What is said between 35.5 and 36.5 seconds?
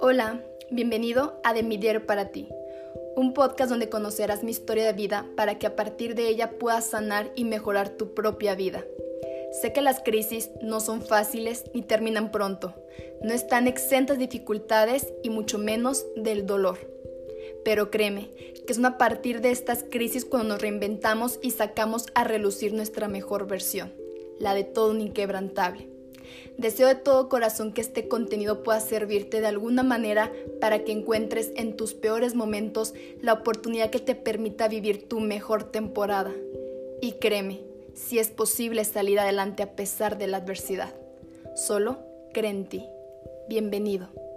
temporada.